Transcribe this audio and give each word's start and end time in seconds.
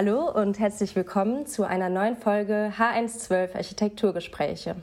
Hallo 0.00 0.30
und 0.30 0.60
herzlich 0.60 0.94
willkommen 0.94 1.46
zu 1.46 1.64
einer 1.64 1.88
neuen 1.88 2.16
Folge 2.16 2.72
H112 2.78 3.56
Architekturgespräche. 3.56 4.76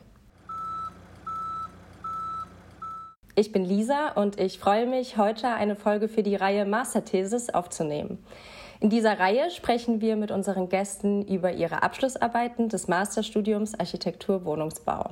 Ich 3.34 3.54
bin 3.54 3.64
Lisa 3.64 4.10
und 4.10 4.38
ich 4.38 4.60
freue 4.60 4.86
mich, 4.86 5.16
heute 5.16 5.48
eine 5.48 5.78
Folge 5.78 6.10
für 6.10 6.22
die 6.22 6.36
Reihe 6.36 6.66
Masterthesis 6.66 7.50
aufzunehmen. 7.50 8.22
In 8.82 8.90
dieser 8.90 9.18
Reihe 9.18 9.50
sprechen 9.52 10.02
wir 10.02 10.18
mit 10.18 10.32
unseren 10.32 10.68
Gästen 10.68 11.26
über 11.26 11.54
ihre 11.54 11.82
Abschlussarbeiten 11.82 12.68
des 12.68 12.90
Masterstudiums 12.90 13.80
Architektur 13.80 14.44
Wohnungsbau. 14.44 15.12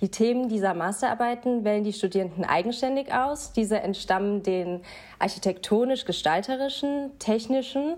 Die 0.00 0.12
Themen 0.12 0.48
dieser 0.48 0.74
Masterarbeiten 0.74 1.64
wählen 1.64 1.82
die 1.82 1.92
Studierenden 1.92 2.44
eigenständig 2.44 3.12
aus. 3.12 3.52
Diese 3.52 3.80
entstammen 3.80 4.44
den 4.44 4.82
architektonisch-gestalterischen, 5.18 7.18
technischen 7.18 7.96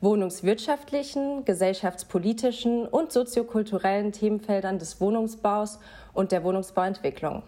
wohnungswirtschaftlichen, 0.00 1.44
gesellschaftspolitischen 1.44 2.86
und 2.86 3.12
soziokulturellen 3.12 4.12
Themenfeldern 4.12 4.78
des 4.78 5.00
Wohnungsbaus 5.00 5.80
und 6.12 6.30
der 6.30 6.44
Wohnungsbauentwicklung. 6.44 7.42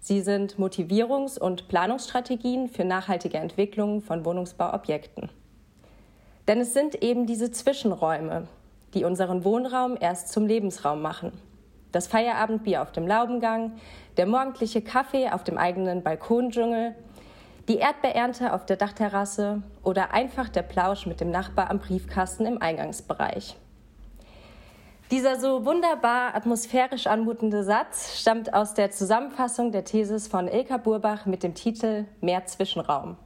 Sie 0.00 0.20
sind 0.20 0.56
Motivierungs- 0.56 1.38
und 1.38 1.68
Planungsstrategien 1.68 2.68
für 2.68 2.84
nachhaltige 2.84 3.38
Entwicklung 3.38 4.02
von 4.02 4.24
Wohnungsbauobjekten. 4.24 5.30
Denn 6.46 6.60
es 6.60 6.74
sind 6.74 7.02
eben 7.02 7.26
diese 7.26 7.50
Zwischenräume, 7.50 8.48
die 8.92 9.04
unseren 9.04 9.44
Wohnraum 9.44 9.96
erst 9.98 10.28
zum 10.28 10.46
Lebensraum 10.46 11.00
machen. 11.00 11.32
Das 11.90 12.06
Feierabendbier 12.06 12.82
auf 12.82 12.92
dem 12.92 13.06
Laubengang, 13.06 13.72
der 14.16 14.26
morgendliche 14.26 14.82
Kaffee 14.82 15.30
auf 15.30 15.44
dem 15.44 15.56
eigenen 15.56 16.02
Balkondschungel, 16.02 16.94
die 17.68 17.78
Erdbeerernte 17.78 18.52
auf 18.52 18.66
der 18.66 18.76
Dachterrasse 18.76 19.62
oder 19.82 20.12
einfach 20.12 20.48
der 20.48 20.62
Plausch 20.62 21.06
mit 21.06 21.20
dem 21.20 21.30
Nachbar 21.30 21.70
am 21.70 21.78
Briefkasten 21.78 22.46
im 22.46 22.60
Eingangsbereich. 22.60 23.56
Dieser 25.10 25.38
so 25.38 25.64
wunderbar 25.64 26.34
atmosphärisch 26.34 27.06
anmutende 27.06 27.62
Satz 27.62 28.18
stammt 28.18 28.52
aus 28.52 28.74
der 28.74 28.90
Zusammenfassung 28.90 29.70
der 29.70 29.84
Thesis 29.84 30.28
von 30.28 30.48
Ilka 30.48 30.78
Burbach 30.78 31.26
mit 31.26 31.42
dem 31.42 31.54
Titel 31.54 32.06
Mehr 32.20 32.46
Zwischenraum. 32.46 33.16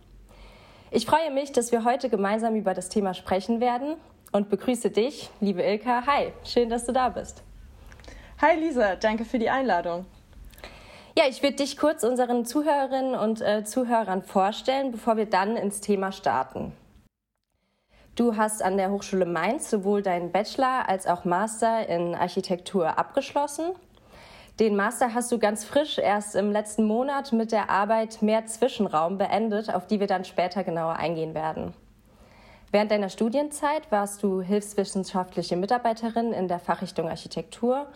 Ich 0.90 1.06
freue 1.06 1.32
mich, 1.32 1.52
dass 1.52 1.70
wir 1.70 1.84
heute 1.84 2.08
gemeinsam 2.08 2.56
über 2.56 2.74
das 2.74 2.88
Thema 2.88 3.14
sprechen 3.14 3.60
werden 3.60 3.96
und 4.32 4.50
begrüße 4.50 4.90
dich, 4.90 5.30
liebe 5.40 5.62
Ilka. 5.62 6.04
Hi, 6.06 6.32
schön, 6.44 6.68
dass 6.68 6.84
du 6.84 6.92
da 6.92 7.08
bist. 7.08 7.42
Hi 8.40 8.56
Lisa, 8.58 8.96
danke 8.96 9.24
für 9.24 9.38
die 9.38 9.50
Einladung. 9.50 10.06
Ja, 11.18 11.24
ich 11.28 11.42
würde 11.42 11.56
dich 11.56 11.76
kurz 11.76 12.04
unseren 12.04 12.44
Zuhörerinnen 12.44 13.16
und 13.16 13.40
äh, 13.40 13.64
Zuhörern 13.64 14.22
vorstellen, 14.22 14.92
bevor 14.92 15.16
wir 15.16 15.26
dann 15.26 15.56
ins 15.56 15.80
Thema 15.80 16.12
starten. 16.12 16.70
Du 18.14 18.36
hast 18.36 18.62
an 18.62 18.76
der 18.76 18.92
Hochschule 18.92 19.26
Mainz 19.26 19.68
sowohl 19.68 20.02
deinen 20.02 20.30
Bachelor 20.30 20.88
als 20.88 21.08
auch 21.08 21.24
Master 21.24 21.88
in 21.88 22.14
Architektur 22.14 23.00
abgeschlossen. 23.00 23.72
Den 24.60 24.76
Master 24.76 25.12
hast 25.12 25.32
du 25.32 25.40
ganz 25.40 25.64
frisch 25.64 25.98
erst 25.98 26.36
im 26.36 26.52
letzten 26.52 26.84
Monat 26.84 27.32
mit 27.32 27.50
der 27.50 27.68
Arbeit 27.68 28.22
Mehr 28.22 28.46
Zwischenraum 28.46 29.18
beendet, 29.18 29.74
auf 29.74 29.88
die 29.88 29.98
wir 29.98 30.06
dann 30.06 30.24
später 30.24 30.62
genauer 30.62 30.94
eingehen 30.94 31.34
werden. 31.34 31.74
Während 32.70 32.92
deiner 32.92 33.08
Studienzeit 33.08 33.90
warst 33.90 34.22
du 34.22 34.40
hilfswissenschaftliche 34.40 35.56
Mitarbeiterin 35.56 36.32
in 36.32 36.46
der 36.46 36.60
Fachrichtung 36.60 37.08
Architektur 37.08 37.88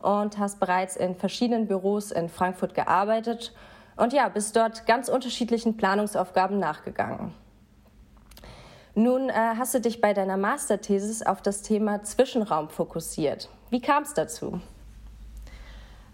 und 0.00 0.38
hast 0.38 0.60
bereits 0.60 0.96
in 0.96 1.14
verschiedenen 1.14 1.66
Büros 1.66 2.10
in 2.10 2.28
Frankfurt 2.28 2.74
gearbeitet 2.74 3.52
und 3.96 4.12
ja, 4.12 4.28
bist 4.28 4.54
dort 4.56 4.86
ganz 4.86 5.08
unterschiedlichen 5.08 5.76
Planungsaufgaben 5.76 6.58
nachgegangen. 6.58 7.34
Nun 8.94 9.28
äh, 9.28 9.32
hast 9.32 9.74
du 9.74 9.80
dich 9.80 10.00
bei 10.00 10.12
deiner 10.12 10.36
Masterthesis 10.36 11.22
auf 11.22 11.40
das 11.42 11.62
Thema 11.62 12.02
Zwischenraum 12.02 12.68
fokussiert. 12.68 13.48
Wie 13.70 13.80
kam 13.80 14.02
es 14.02 14.14
dazu? 14.14 14.60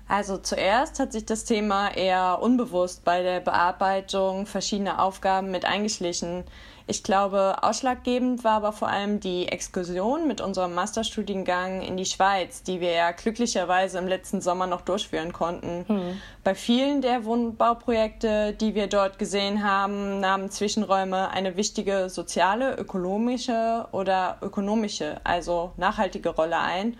Also 0.06 0.36
zuerst 0.36 1.00
hat 1.00 1.12
sich 1.12 1.24
das 1.24 1.44
Thema 1.44 1.88
eher 1.96 2.40
unbewusst 2.42 3.04
bei 3.04 3.22
der 3.22 3.40
Bearbeitung 3.40 4.44
verschiedener 4.44 5.02
Aufgaben 5.02 5.50
mit 5.50 5.64
eingeschlichen. 5.64 6.44
Ich 6.86 7.02
glaube, 7.02 7.62
ausschlaggebend 7.62 8.44
war 8.44 8.52
aber 8.52 8.72
vor 8.72 8.88
allem 8.88 9.18
die 9.18 9.48
Exkursion 9.48 10.28
mit 10.28 10.42
unserem 10.42 10.74
Masterstudiengang 10.74 11.80
in 11.80 11.96
die 11.96 12.04
Schweiz, 12.04 12.62
die 12.62 12.80
wir 12.80 12.92
ja 12.92 13.10
glücklicherweise 13.12 13.98
im 13.98 14.06
letzten 14.06 14.42
Sommer 14.42 14.66
noch 14.66 14.82
durchführen 14.82 15.32
konnten. 15.32 15.86
Hm. 15.88 16.20
Bei 16.42 16.54
vielen 16.54 17.00
der 17.00 17.24
Wohnbauprojekte, 17.24 18.52
die 18.52 18.74
wir 18.74 18.86
dort 18.88 19.18
gesehen 19.18 19.64
haben, 19.64 20.20
nahmen 20.20 20.50
Zwischenräume 20.50 21.30
eine 21.30 21.56
wichtige 21.56 22.10
soziale, 22.10 22.76
ökonomische 22.76 23.86
oder 23.92 24.36
ökonomische, 24.42 25.20
also 25.24 25.72
nachhaltige 25.78 26.30
Rolle 26.30 26.58
ein 26.58 26.98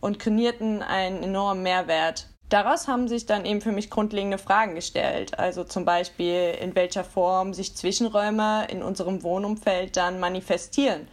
und 0.00 0.20
kreierten 0.20 0.82
einen 0.82 1.24
enormen 1.24 1.64
Mehrwert 1.64 2.28
daraus 2.54 2.86
haben 2.86 3.08
sich 3.08 3.26
dann 3.26 3.44
eben 3.44 3.60
für 3.60 3.72
mich 3.72 3.90
grundlegende 3.90 4.38
Fragen 4.38 4.76
gestellt. 4.76 5.38
Also 5.38 5.64
zum 5.64 5.84
Beispiel, 5.84 6.54
in 6.60 6.74
welcher 6.76 7.02
Form 7.02 7.52
sich 7.52 7.74
Zwischenräume 7.74 8.66
in 8.70 8.82
unserem 8.82 9.24
Wohnumfeld 9.24 9.96
dann 9.96 10.20
manifestieren 10.20 11.08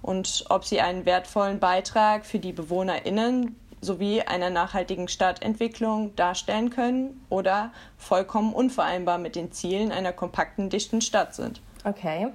und 0.00 0.46
ob 0.48 0.64
sie 0.64 0.80
einen 0.80 1.04
wertvollen 1.04 1.58
Beitrag 1.58 2.24
für 2.24 2.38
die 2.38 2.52
BewohnerInnen 2.52 3.54
sowie 3.80 4.22
einer 4.22 4.50
nachhaltigen 4.50 5.08
Stadtentwicklung 5.08 6.16
darstellen 6.16 6.70
können 6.70 7.24
oder 7.28 7.70
vollkommen 7.98 8.52
unvereinbar 8.54 9.18
mit 9.18 9.36
den 9.36 9.52
Zielen 9.52 9.92
einer 9.92 10.12
kompakten, 10.12 10.70
dichten 10.70 11.00
Stadt 11.00 11.34
sind. 11.34 11.60
Okay. 11.84 12.28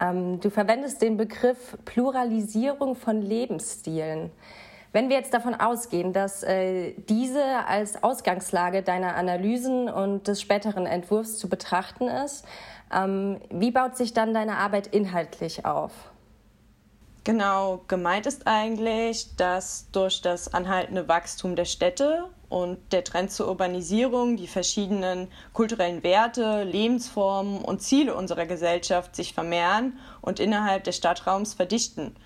Ähm, 0.00 0.40
du 0.40 0.50
verwendest 0.50 1.00
den 1.00 1.16
Begriff 1.16 1.78
Pluralisierung 1.84 2.96
von 2.96 3.22
Lebensstilen. 3.22 4.30
Wenn 4.92 5.08
wir 5.08 5.16
jetzt 5.16 5.32
davon 5.32 5.54
ausgehen, 5.54 6.12
dass 6.12 6.42
äh, 6.42 6.92
diese 7.08 7.42
als 7.66 8.02
Ausgangslage 8.02 8.82
deiner 8.82 9.16
Analysen 9.16 9.88
und 9.88 10.28
des 10.28 10.40
späteren 10.42 10.84
Entwurfs 10.84 11.38
zu 11.38 11.48
betrachten 11.48 12.08
ist, 12.08 12.44
ähm, 12.92 13.40
wie 13.50 13.70
baut 13.70 13.96
sich 13.96 14.12
dann 14.12 14.34
deine 14.34 14.58
Arbeit 14.58 14.88
inhaltlich 14.88 15.64
auf? 15.64 15.92
Genau, 17.24 17.82
gemeint 17.86 18.26
ist 18.26 18.46
eigentlich, 18.48 19.36
dass 19.36 19.86
durch 19.92 20.20
das 20.22 20.52
anhaltende 20.52 21.06
Wachstum 21.06 21.54
der 21.54 21.66
Städte 21.66 22.24
und 22.48 22.78
der 22.92 23.04
Trend 23.04 23.30
zur 23.30 23.48
Urbanisierung 23.48 24.36
die 24.36 24.48
verschiedenen 24.48 25.28
kulturellen 25.52 26.02
Werte, 26.02 26.64
Lebensformen 26.64 27.62
und 27.64 27.80
Ziele 27.80 28.14
unserer 28.16 28.44
Gesellschaft 28.44 29.14
sich 29.14 29.34
vermehren 29.34 29.98
und 30.20 30.40
innerhalb 30.40 30.82
des 30.84 30.96
Stadtraums 30.96 31.54
verdichten. 31.54 32.16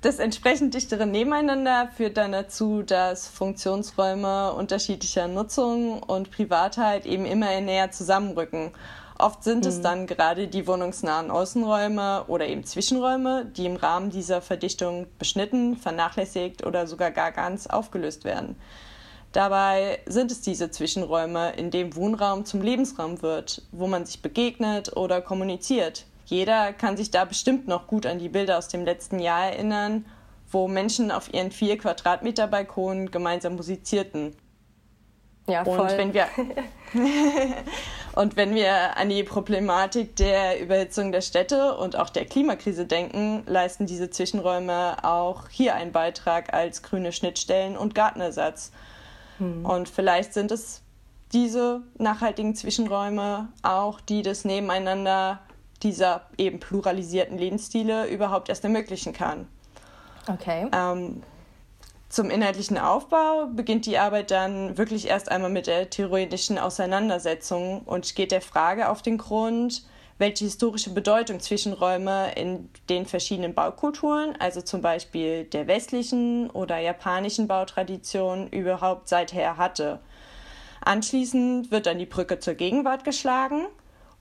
Das 0.00 0.20
entsprechend 0.20 0.74
dichtere 0.74 1.06
Nebeneinander 1.06 1.88
führt 1.96 2.18
dann 2.18 2.30
dazu, 2.30 2.82
dass 2.82 3.26
Funktionsräume 3.26 4.52
unterschiedlicher 4.52 5.26
Nutzung 5.26 6.00
und 6.00 6.30
Privatheit 6.30 7.04
eben 7.04 7.26
immer 7.26 7.60
näher 7.60 7.90
zusammenrücken. 7.90 8.70
Oft 9.18 9.42
sind 9.42 9.64
mhm. 9.64 9.68
es 9.68 9.80
dann 9.80 10.06
gerade 10.06 10.46
die 10.46 10.68
wohnungsnahen 10.68 11.32
Außenräume 11.32 12.26
oder 12.28 12.46
eben 12.46 12.62
Zwischenräume, 12.62 13.46
die 13.46 13.66
im 13.66 13.74
Rahmen 13.74 14.10
dieser 14.10 14.40
Verdichtung 14.40 15.08
beschnitten, 15.18 15.76
vernachlässigt 15.76 16.64
oder 16.64 16.86
sogar 16.86 17.10
gar 17.10 17.32
ganz 17.32 17.66
aufgelöst 17.66 18.24
werden. 18.24 18.54
Dabei 19.32 19.98
sind 20.06 20.30
es 20.30 20.40
diese 20.40 20.70
Zwischenräume, 20.70 21.54
in 21.56 21.72
denen 21.72 21.96
Wohnraum 21.96 22.44
zum 22.44 22.62
Lebensraum 22.62 23.20
wird, 23.20 23.62
wo 23.72 23.88
man 23.88 24.06
sich 24.06 24.22
begegnet 24.22 24.96
oder 24.96 25.20
kommuniziert, 25.20 26.06
jeder 26.28 26.74
kann 26.74 26.98
sich 26.98 27.10
da 27.10 27.24
bestimmt 27.24 27.68
noch 27.68 27.86
gut 27.86 28.04
an 28.04 28.18
die 28.18 28.28
Bilder 28.28 28.58
aus 28.58 28.68
dem 28.68 28.84
letzten 28.84 29.18
Jahr 29.18 29.46
erinnern, 29.46 30.04
wo 30.50 30.68
Menschen 30.68 31.10
auf 31.10 31.32
ihren 31.32 31.50
vier 31.50 31.78
Quadratmeter 31.78 32.46
Balkonen 32.46 33.10
gemeinsam 33.10 33.56
musizierten. 33.56 34.36
Ja, 35.46 35.64
voll. 35.64 35.80
Und 35.80 35.96
wenn 35.96 36.12
wir, 36.12 36.26
und 38.14 38.36
wenn 38.36 38.54
wir 38.54 38.98
an 38.98 39.08
die 39.08 39.22
Problematik 39.22 40.16
der 40.16 40.60
Überhitzung 40.60 41.12
der 41.12 41.22
Städte 41.22 41.74
und 41.78 41.96
auch 41.96 42.10
der 42.10 42.26
Klimakrise 42.26 42.84
denken, 42.84 43.44
leisten 43.46 43.86
diese 43.86 44.10
Zwischenräume 44.10 45.02
auch 45.04 45.48
hier 45.48 45.74
einen 45.74 45.92
Beitrag 45.92 46.52
als 46.52 46.82
grüne 46.82 47.12
Schnittstellen 47.12 47.78
und 47.78 47.94
Gartenersatz. 47.94 48.70
Hm. 49.38 49.64
Und 49.64 49.88
vielleicht 49.88 50.34
sind 50.34 50.52
es 50.52 50.82
diese 51.32 51.82
nachhaltigen 51.96 52.54
Zwischenräume 52.54 53.48
auch, 53.62 54.02
die 54.02 54.20
das 54.20 54.44
Nebeneinander 54.44 55.40
dieser 55.82 56.22
eben 56.36 56.60
pluralisierten 56.60 57.38
Lebensstile 57.38 58.06
überhaupt 58.08 58.48
erst 58.48 58.64
ermöglichen 58.64 59.12
kann. 59.12 59.46
Okay. 60.28 60.68
Ähm, 60.72 61.22
zum 62.08 62.30
inhaltlichen 62.30 62.78
Aufbau 62.78 63.48
beginnt 63.52 63.84
die 63.84 63.98
Arbeit 63.98 64.30
dann 64.30 64.78
wirklich 64.78 65.08
erst 65.08 65.30
einmal 65.30 65.50
mit 65.50 65.66
der 65.66 65.90
theoretischen 65.90 66.58
Auseinandersetzung 66.58 67.82
und 67.82 68.14
geht 68.14 68.32
der 68.32 68.40
Frage 68.40 68.88
auf 68.88 69.02
den 69.02 69.18
Grund, 69.18 69.84
welche 70.16 70.46
historische 70.46 70.90
Bedeutung 70.90 71.38
Zwischenräume 71.38 72.32
in 72.34 72.70
den 72.88 73.06
verschiedenen 73.06 73.54
Baukulturen, 73.54 74.34
also 74.38 74.62
zum 74.62 74.80
Beispiel 74.80 75.44
der 75.44 75.66
westlichen 75.66 76.50
oder 76.50 76.78
japanischen 76.78 77.46
Bautradition, 77.46 78.48
überhaupt 78.48 79.08
seither 79.08 79.58
hatte. 79.58 80.00
Anschließend 80.80 81.70
wird 81.70 81.86
dann 81.86 81.98
die 81.98 82.06
Brücke 82.06 82.38
zur 82.38 82.54
Gegenwart 82.54 83.04
geschlagen 83.04 83.66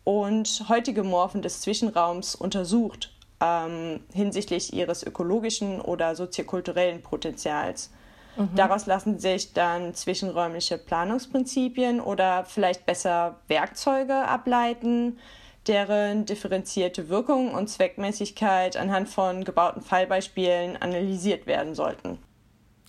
und 0.08 0.64
heutige 0.70 1.04
Morphen 1.04 1.42
des 1.42 1.60
Zwischenraums 1.60 2.34
untersucht, 2.34 3.12
ähm, 3.42 4.00
hinsichtlich 4.14 4.72
ihres 4.72 5.04
ökologischen 5.04 5.82
oder 5.82 6.16
soziokulturellen 6.16 7.02
Potenzials. 7.02 7.92
Mhm. 8.38 8.52
Daraus 8.56 8.86
lassen 8.86 9.20
sich 9.20 9.52
dann 9.52 9.94
zwischenräumliche 9.94 10.78
Planungsprinzipien 10.78 12.00
oder 12.00 12.46
vielleicht 12.46 12.86
besser 12.86 13.42
Werkzeuge 13.50 14.16
ableiten, 14.16 15.20
deren 15.68 16.26
differenzierte 16.26 17.10
Wirkung 17.10 17.54
und 17.54 17.68
Zweckmäßigkeit 17.68 18.78
anhand 18.78 19.10
von 19.10 19.44
gebauten 19.44 19.82
Fallbeispielen 19.82 20.82
analysiert 20.82 21.48
werden 21.48 21.76
sollten. 21.76 22.18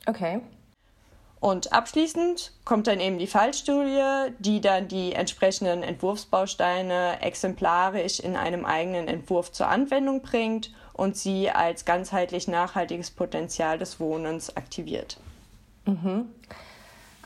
Okay. 0.07 0.41
Und 1.41 1.73
abschließend 1.73 2.53
kommt 2.65 2.89
dann 2.89 2.99
eben 2.99 3.19
die 3.19 3.29
Fallstudie, 3.29 4.33
die 4.41 4.61
dann 4.61 4.89
die 4.89 5.13
entsprechenden 5.13 5.83
Entwurfsbausteine 5.83 7.23
exemplarisch 7.23 8.19
in 8.19 8.35
einem 8.35 8.65
eigenen 8.65 9.07
Entwurf 9.07 9.53
zur 9.53 9.69
Anwendung 9.69 10.21
bringt 10.23 10.73
und 10.95 11.17
sie 11.17 11.49
als 11.51 11.85
ganzheitlich 11.85 12.49
nachhaltiges 12.49 13.13
Potenzial 13.13 13.79
des 13.79 14.01
Wohnens 14.01 14.57
aktiviert. 14.57 15.19
Mhm. 15.87 16.27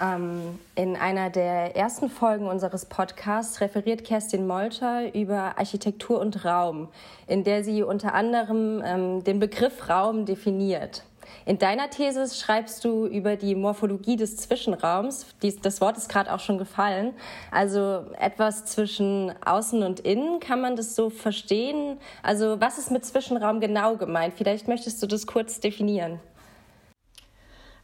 Ähm, 0.01 0.59
in 0.75 0.97
einer 0.97 1.31
der 1.31 1.77
ersten 1.77 2.11
Folgen 2.11 2.47
unseres 2.47 2.85
Podcasts 2.87 3.61
referiert 3.61 4.05
Kerstin 4.05 4.47
Molter 4.47 5.15
über 5.15 5.59
Architektur 5.59 6.21
und 6.21 6.45
Raum, 6.45 6.89
in 7.27 7.45
der 7.45 7.65
sie 7.65 7.83
unter 7.83 8.13
anderem 8.13 8.83
ähm, 8.85 9.25
den 9.25 9.39
Begriff 9.39 9.89
Raum 9.89 10.27
definiert. 10.27 11.03
In 11.45 11.59
deiner 11.59 11.91
These 11.91 12.35
schreibst 12.35 12.85
du 12.85 13.07
über 13.07 13.37
die 13.37 13.55
Morphologie 13.55 14.17
des 14.17 14.37
Zwischenraums. 14.37 15.27
Dies, 15.43 15.61
das 15.61 15.81
Wort 15.81 15.97
ist 15.97 16.09
gerade 16.09 16.33
auch 16.33 16.41
schon 16.41 16.59
gefallen. 16.59 17.15
Also 17.51 18.05
etwas 18.19 18.65
zwischen 18.65 19.33
Außen 19.45 19.83
und 19.83 20.01
Innen. 20.01 20.41
Kann 20.41 20.61
man 20.61 20.77
das 20.77 20.95
so 20.95 21.11
verstehen? 21.11 21.99
Also 22.23 22.61
was 22.61 22.79
ist 22.79 22.91
mit 22.91 23.05
Zwischenraum 23.05 23.61
genau 23.61 23.97
gemeint? 23.97 24.35
Vielleicht 24.37 24.69
möchtest 24.69 25.03
du 25.03 25.07
das 25.07 25.27
kurz 25.27 25.61
definieren. 25.61 26.21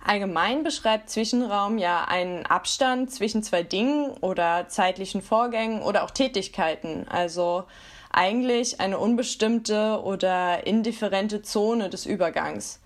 Allgemein 0.05 0.63
beschreibt 0.63 1.11
Zwischenraum 1.11 1.77
ja 1.77 2.05
einen 2.05 2.47
Abstand 2.47 3.11
zwischen 3.13 3.43
zwei 3.43 3.63
Dingen 3.63 4.13
oder 4.21 4.67
zeitlichen 4.69 5.21
Vorgängen 5.21 5.83
oder 5.83 6.05
auch 6.05 6.11
Tätigkeiten. 6.11 7.07
Also 7.09 7.65
eigentlich 8.11 8.81
eine 8.81 8.99
unbestimmte 8.99 10.01
oder 10.03 10.67
indifferente 10.67 11.43
Zone 11.43 11.91
des 11.91 12.07
Übergangs. 12.07 12.81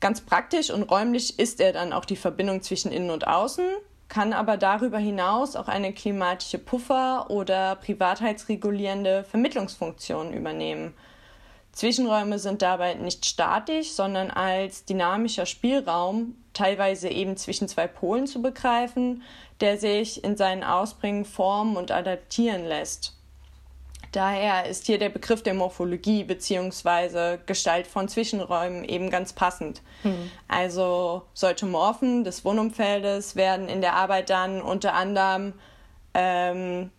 Ganz 0.00 0.20
praktisch 0.20 0.70
und 0.70 0.84
räumlich 0.84 1.38
ist 1.38 1.60
er 1.60 1.72
dann 1.72 1.92
auch 1.92 2.04
die 2.04 2.16
Verbindung 2.16 2.62
zwischen 2.62 2.92
Innen 2.92 3.10
und 3.10 3.26
Außen, 3.26 3.66
kann 4.08 4.32
aber 4.32 4.56
darüber 4.56 4.98
hinaus 4.98 5.56
auch 5.56 5.68
eine 5.68 5.92
klimatische 5.92 6.58
Puffer- 6.58 7.30
oder 7.30 7.76
privatheitsregulierende 7.76 9.24
Vermittlungsfunktion 9.24 10.32
übernehmen. 10.32 10.94
Zwischenräume 11.72 12.38
sind 12.38 12.62
dabei 12.62 12.94
nicht 12.94 13.26
statisch, 13.26 13.90
sondern 13.90 14.30
als 14.30 14.84
dynamischer 14.84 15.46
Spielraum, 15.46 16.36
teilweise 16.52 17.08
eben 17.08 17.36
zwischen 17.36 17.68
zwei 17.68 17.86
Polen 17.86 18.26
zu 18.26 18.40
begreifen, 18.40 19.22
der 19.60 19.78
sich 19.78 20.24
in 20.24 20.36
seinen 20.36 20.64
Ausprägungen 20.64 21.24
formen 21.24 21.76
und 21.76 21.90
adaptieren 21.90 22.64
lässt. 22.64 23.17
Daher 24.12 24.66
ist 24.66 24.86
hier 24.86 24.98
der 24.98 25.10
Begriff 25.10 25.42
der 25.42 25.54
Morphologie 25.54 26.24
bzw. 26.24 27.38
Gestalt 27.46 27.86
von 27.86 28.08
Zwischenräumen 28.08 28.84
eben 28.84 29.10
ganz 29.10 29.32
passend. 29.32 29.82
Hm. 30.02 30.30
Also 30.48 31.22
solche 31.34 31.66
Morphen 31.66 32.24
des 32.24 32.44
Wohnumfeldes 32.44 33.36
werden 33.36 33.68
in 33.68 33.80
der 33.80 33.94
Arbeit 33.94 34.30
dann 34.30 34.62
unter 34.62 34.94
anderem 34.94 35.52
ähm, 36.14 36.90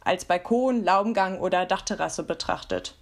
als 0.00 0.24
Balkon, 0.24 0.84
Laubengang 0.84 1.38
oder 1.38 1.66
Dachterrasse 1.66 2.22
betrachtet 2.24 2.94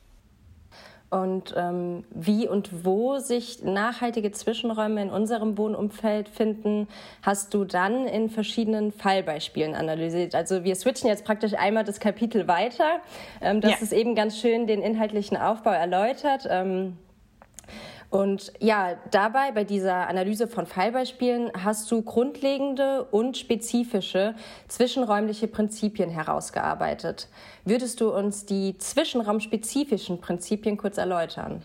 und 1.13 1.55
ähm, 1.59 2.05
wie 2.11 2.49
und 2.49 2.85
wo 2.87 3.19
sich 3.19 3.63
nachhaltige 3.63 4.33
Zwischenräume 4.33 5.03
in 5.03 5.11
unserem 5.11 5.59
Wohnumfeld 5.59 6.27
finden, 6.27 6.89
hast 7.21 7.53
du 7.53 7.65
dann 7.65 8.07
in 8.07 8.31
verschiedenen 8.31 8.93
Fallbeispielen 8.93 9.75
analysiert. 9.75 10.35
Also 10.35 10.65
wir 10.65 10.75
switchen 10.75 11.09
jetzt 11.09 11.27
praktisch 11.27 11.53
einmal 11.53 11.85
das 11.85 12.01
Kapitel 12.01 12.49
weiter. 12.49 13.01
Ähm, 13.43 13.61
das 13.61 13.73
ja. 13.73 13.77
ist 13.83 13.93
eben 13.93 14.15
ganz 14.15 14.39
schön 14.39 14.67
den 14.67 14.81
inhaltlichen 14.81 15.37
Aufbau 15.37 15.73
erläutert. 15.73 16.47
Ähm, 16.49 16.97
und 18.13 18.53
ja, 18.61 18.99
dabei 19.11 19.53
bei 19.53 19.65
dieser 19.65 20.07
Analyse 20.07 20.47
von 20.47 20.67
Fallbeispielen 20.67 21.51
hast 21.65 21.91
du 21.91 22.03
grundlegende 22.03 23.05
und 23.05 23.39
spezifische 23.39 24.35
zwischenräumliche 24.69 25.49
Prinzipien 25.49 26.11
herausgearbeitet. 26.11 27.29
Würdest 27.65 28.03
du 28.03 28.15
uns 28.15 28.45
die 28.45 28.77
zwischenraumspezifischen 28.77 30.21
Prinzipien 30.21 30.77
kurz 30.77 30.99
erläutern? 30.99 31.63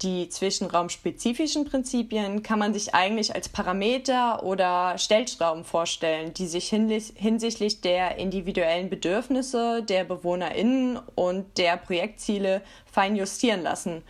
Die 0.00 0.30
zwischenraumspezifischen 0.30 1.66
Prinzipien 1.66 2.42
kann 2.42 2.58
man 2.58 2.72
sich 2.72 2.94
eigentlich 2.94 3.34
als 3.34 3.50
Parameter 3.50 4.42
oder 4.42 4.96
Stellschrauben 4.96 5.64
vorstellen, 5.64 6.32
die 6.32 6.46
sich 6.46 6.70
hinsichtlich 6.70 7.82
der 7.82 8.16
individuellen 8.16 8.88
Bedürfnisse 8.88 9.82
der 9.82 10.04
BewohnerInnen 10.04 10.98
und 11.14 11.58
der 11.58 11.76
Projektziele 11.76 12.62
fein 12.90 13.16
justieren 13.16 13.62
lassen. 13.62 14.02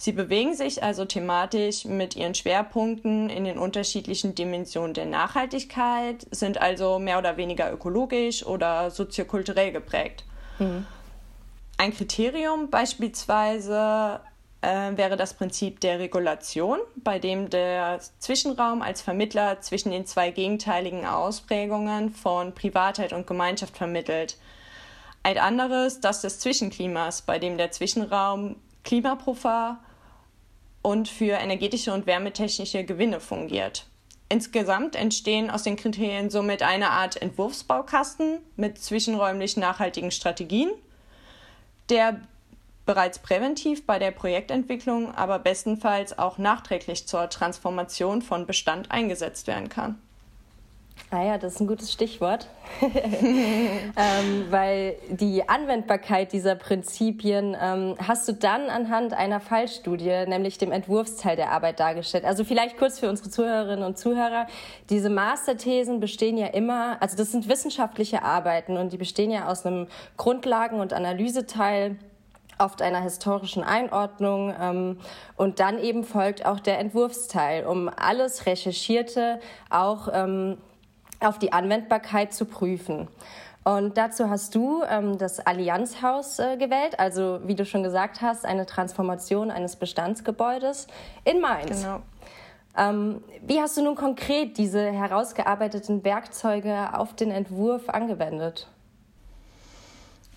Sie 0.00 0.12
bewegen 0.12 0.54
sich 0.54 0.82
also 0.82 1.04
thematisch 1.04 1.84
mit 1.84 2.16
ihren 2.16 2.34
Schwerpunkten 2.34 3.28
in 3.28 3.44
den 3.44 3.58
unterschiedlichen 3.58 4.34
Dimensionen 4.34 4.94
der 4.94 5.04
Nachhaltigkeit, 5.04 6.26
sind 6.30 6.58
also 6.58 6.98
mehr 6.98 7.18
oder 7.18 7.36
weniger 7.36 7.70
ökologisch 7.70 8.46
oder 8.46 8.90
soziokulturell 8.90 9.72
geprägt. 9.72 10.24
Mhm. 10.58 10.86
Ein 11.76 11.92
Kriterium 11.92 12.70
beispielsweise 12.70 14.20
äh, 14.62 14.96
wäre 14.96 15.18
das 15.18 15.34
Prinzip 15.34 15.80
der 15.80 15.98
Regulation, 15.98 16.78
bei 16.96 17.18
dem 17.18 17.50
der 17.50 18.00
Zwischenraum 18.20 18.80
als 18.80 19.02
Vermittler 19.02 19.60
zwischen 19.60 19.90
den 19.90 20.06
zwei 20.06 20.30
gegenteiligen 20.30 21.04
Ausprägungen 21.04 22.08
von 22.08 22.54
Privatheit 22.54 23.12
und 23.12 23.26
Gemeinschaft 23.26 23.76
vermittelt. 23.76 24.38
Ein 25.24 25.36
anderes 25.36 26.00
das 26.00 26.22
des 26.22 26.38
Zwischenklimas, 26.38 27.20
bei 27.20 27.38
dem 27.38 27.58
der 27.58 27.70
Zwischenraum 27.70 28.56
Klimapuffer 28.82 29.78
und 30.82 31.08
für 31.08 31.34
energetische 31.34 31.92
und 31.92 32.06
wärmetechnische 32.06 32.84
Gewinne 32.84 33.20
fungiert. 33.20 33.86
Insgesamt 34.28 34.94
entstehen 34.94 35.50
aus 35.50 35.64
den 35.64 35.76
Kriterien 35.76 36.30
somit 36.30 36.62
eine 36.62 36.90
Art 36.90 37.20
Entwurfsbaukasten 37.20 38.38
mit 38.56 38.78
zwischenräumlich 38.78 39.56
nachhaltigen 39.56 40.12
Strategien, 40.12 40.70
der 41.88 42.20
bereits 42.86 43.18
präventiv 43.18 43.86
bei 43.86 43.98
der 43.98 44.12
Projektentwicklung, 44.12 45.14
aber 45.14 45.38
bestenfalls 45.38 46.18
auch 46.18 46.38
nachträglich 46.38 47.06
zur 47.06 47.28
Transformation 47.28 48.22
von 48.22 48.46
Bestand 48.46 48.90
eingesetzt 48.90 49.46
werden 49.48 49.68
kann. 49.68 50.00
Ah 51.12 51.24
ja, 51.24 51.38
das 51.38 51.54
ist 51.54 51.60
ein 51.60 51.66
gutes 51.66 51.92
Stichwort, 51.92 52.46
ähm, 52.82 54.46
weil 54.50 54.94
die 55.08 55.48
Anwendbarkeit 55.48 56.32
dieser 56.32 56.54
Prinzipien 56.54 57.56
ähm, 57.60 57.96
hast 58.06 58.28
du 58.28 58.32
dann 58.32 58.70
anhand 58.70 59.12
einer 59.12 59.40
Fallstudie, 59.40 60.24
nämlich 60.28 60.58
dem 60.58 60.70
Entwurfsteil 60.70 61.34
der 61.34 61.50
Arbeit 61.50 61.80
dargestellt. 61.80 62.24
Also 62.24 62.44
vielleicht 62.44 62.78
kurz 62.78 63.00
für 63.00 63.08
unsere 63.08 63.28
Zuhörerinnen 63.28 63.84
und 63.84 63.98
Zuhörer, 63.98 64.46
diese 64.88 65.10
Masterthesen 65.10 65.98
bestehen 65.98 66.38
ja 66.38 66.46
immer, 66.46 66.98
also 67.02 67.16
das 67.16 67.32
sind 67.32 67.48
wissenschaftliche 67.48 68.22
Arbeiten 68.22 68.76
und 68.76 68.92
die 68.92 68.98
bestehen 68.98 69.32
ja 69.32 69.48
aus 69.48 69.66
einem 69.66 69.88
Grundlagen- 70.16 70.78
und 70.78 70.92
Analyseteil 70.92 71.96
oft 72.60 72.82
einer 72.82 73.00
historischen 73.00 73.64
Einordnung. 73.64 74.54
Ähm, 74.60 74.98
und 75.36 75.58
dann 75.58 75.80
eben 75.80 76.04
folgt 76.04 76.46
auch 76.46 76.60
der 76.60 76.78
Entwurfsteil, 76.78 77.66
um 77.66 77.88
alles 77.88 78.46
Recherchierte 78.46 79.40
auch 79.70 80.08
ähm, 80.12 80.58
auf 81.20 81.38
die 81.38 81.52
Anwendbarkeit 81.52 82.32
zu 82.32 82.44
prüfen. 82.44 83.08
Und 83.62 83.98
dazu 83.98 84.30
hast 84.30 84.54
du 84.54 84.82
ähm, 84.88 85.18
das 85.18 85.38
Allianzhaus 85.38 86.38
äh, 86.38 86.56
gewählt, 86.56 86.98
also 86.98 87.40
wie 87.44 87.54
du 87.54 87.66
schon 87.66 87.82
gesagt 87.82 88.22
hast, 88.22 88.46
eine 88.46 88.64
Transformation 88.64 89.50
eines 89.50 89.76
Bestandsgebäudes 89.76 90.86
in 91.24 91.40
Mainz. 91.40 91.82
Genau. 91.82 92.00
Ähm, 92.76 93.22
wie 93.42 93.60
hast 93.60 93.76
du 93.76 93.82
nun 93.82 93.96
konkret 93.96 94.56
diese 94.56 94.90
herausgearbeiteten 94.90 96.04
Werkzeuge 96.04 96.94
auf 96.94 97.14
den 97.14 97.30
Entwurf 97.30 97.88
angewendet? 97.90 98.68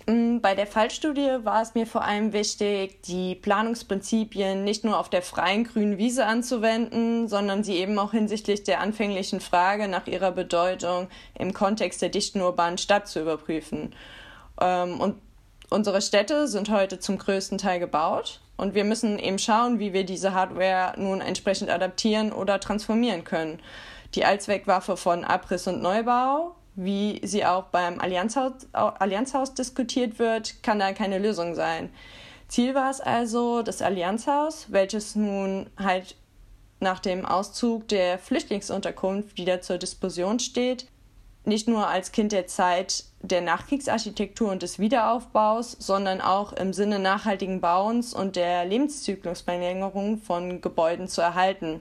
Mm, 0.06 0.40
bei 0.40 0.54
der 0.54 0.66
Fallstudie 0.66 1.44
war 1.44 1.62
es 1.62 1.74
mir 1.74 1.86
vor 1.86 2.04
allem 2.04 2.32
wichtig, 2.32 3.02
die 3.04 3.34
Planungsprinzipien 3.34 4.62
nicht 4.62 4.84
nur 4.84 4.98
auf 4.98 5.08
der 5.08 5.22
freien 5.22 5.64
grünen 5.64 5.96
Wiese 5.96 6.26
anzuwenden, 6.26 7.26
sondern 7.28 7.64
sie 7.64 7.76
eben 7.76 7.98
auch 7.98 8.10
hinsichtlich 8.10 8.64
der 8.64 8.80
anfänglichen 8.80 9.40
Frage 9.40 9.88
nach 9.88 10.06
ihrer 10.06 10.32
Bedeutung 10.32 11.08
im 11.38 11.54
Kontext 11.54 12.02
der 12.02 12.10
dichten 12.10 12.42
urbanen 12.42 12.76
Stadt 12.78 13.08
zu 13.08 13.20
überprüfen. 13.22 13.94
Ähm, 14.60 15.00
und 15.00 15.16
unsere 15.70 16.02
Städte 16.02 16.48
sind 16.48 16.68
heute 16.70 16.98
zum 16.98 17.16
größten 17.16 17.56
Teil 17.56 17.80
gebaut 17.80 18.40
und 18.58 18.74
wir 18.74 18.84
müssen 18.84 19.18
eben 19.18 19.38
schauen, 19.38 19.78
wie 19.78 19.94
wir 19.94 20.04
diese 20.04 20.34
Hardware 20.34 20.94
nun 20.98 21.22
entsprechend 21.22 21.70
adaptieren 21.70 22.30
oder 22.30 22.60
transformieren 22.60 23.24
können. 23.24 23.58
Die 24.14 24.24
Allzweckwaffe 24.26 24.98
von 24.98 25.24
Abriss 25.24 25.66
und 25.66 25.82
Neubau 25.82 26.54
wie 26.76 27.20
sie 27.24 27.44
auch 27.44 27.64
beim 27.64 28.00
Allianzhaus, 28.00 28.52
Allianzhaus 28.72 29.54
diskutiert 29.54 30.18
wird, 30.18 30.62
kann 30.62 30.78
da 30.78 30.92
keine 30.92 31.18
Lösung 31.18 31.54
sein. 31.54 31.90
Ziel 32.48 32.74
war 32.74 32.90
es 32.90 33.00
also, 33.00 33.62
das 33.62 33.82
Allianzhaus, 33.82 34.66
welches 34.70 35.16
nun 35.16 35.70
halt 35.78 36.16
nach 36.80 37.00
dem 37.00 37.24
Auszug 37.24 37.88
der 37.88 38.18
Flüchtlingsunterkunft 38.18 39.36
wieder 39.38 39.60
zur 39.60 39.78
Disposition 39.78 40.38
steht, 40.38 40.86
nicht 41.44 41.68
nur 41.68 41.88
als 41.88 42.12
Kind 42.12 42.32
der 42.32 42.46
Zeit 42.46 43.04
der 43.20 43.40
Nachkriegsarchitektur 43.40 44.50
und 44.50 44.62
des 44.62 44.78
Wiederaufbaus, 44.78 45.72
sondern 45.72 46.20
auch 46.20 46.52
im 46.52 46.72
Sinne 46.72 46.98
nachhaltigen 46.98 47.60
Bauens 47.60 48.14
und 48.14 48.36
der 48.36 48.64
Lebenszyklusverlängerung 48.64 50.18
von 50.18 50.60
Gebäuden 50.60 51.08
zu 51.08 51.20
erhalten. 51.20 51.80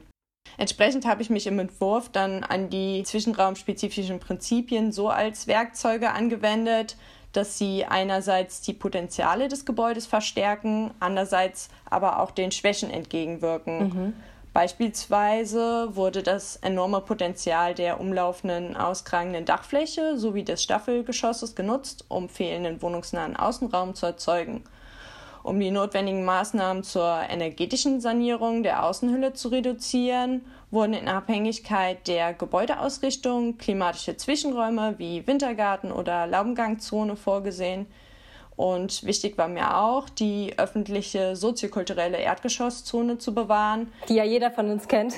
Entsprechend 0.57 1.05
habe 1.05 1.21
ich 1.21 1.29
mich 1.29 1.47
im 1.47 1.59
Entwurf 1.59 2.09
dann 2.09 2.43
an 2.43 2.69
die 2.69 3.03
zwischenraumspezifischen 3.03 4.19
Prinzipien 4.19 4.91
so 4.91 5.09
als 5.09 5.47
Werkzeuge 5.47 6.11
angewendet, 6.11 6.95
dass 7.31 7.57
sie 7.57 7.85
einerseits 7.85 8.61
die 8.61 8.73
Potenziale 8.73 9.47
des 9.47 9.65
Gebäudes 9.65 10.05
verstärken, 10.05 10.91
andererseits 10.99 11.69
aber 11.89 12.19
auch 12.19 12.31
den 12.31 12.51
Schwächen 12.51 12.91
entgegenwirken. 12.91 13.79
Mhm. 13.79 14.13
Beispielsweise 14.53 15.95
wurde 15.95 16.21
das 16.21 16.57
enorme 16.57 17.01
Potenzial 17.01 17.73
der 17.73 17.99
umlaufenden 17.99 18.77
auskragenden 18.77 19.45
Dachfläche 19.45 20.19
sowie 20.19 20.43
des 20.43 20.61
Staffelgeschosses 20.61 21.55
genutzt, 21.55 22.05
um 22.07 22.29
fehlenden 22.29 22.79
wohnungsnahen 22.83 23.35
Außenraum 23.35 23.95
zu 23.95 24.05
erzeugen. 24.05 24.63
Um 25.43 25.59
die 25.59 25.71
notwendigen 25.71 26.23
Maßnahmen 26.23 26.83
zur 26.83 27.19
energetischen 27.29 27.99
Sanierung 27.99 28.63
der 28.63 28.85
Außenhülle 28.85 29.33
zu 29.33 29.49
reduzieren, 29.49 30.45
wurden 30.71 30.93
in 30.93 31.07
Abhängigkeit 31.07 32.07
der 32.07 32.33
Gebäudeausrichtung 32.33 33.57
klimatische 33.57 34.15
Zwischenräume 34.15 34.95
wie 34.97 35.27
Wintergarten 35.27 35.91
oder 35.91 36.25
Laubengangzone 36.27 37.17
vorgesehen, 37.17 37.87
und 38.55 39.03
wichtig 39.03 39.37
war 39.37 39.47
mir 39.47 39.77
auch, 39.77 40.09
die 40.09 40.53
öffentliche 40.57 41.35
soziokulturelle 41.35 42.17
Erdgeschosszone 42.17 43.17
zu 43.17 43.33
bewahren. 43.33 43.91
Die 44.09 44.15
ja 44.15 44.23
jeder 44.23 44.51
von 44.51 44.69
uns 44.69 44.87
kennt. 44.87 45.15